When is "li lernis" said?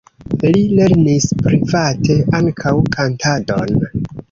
0.53-1.27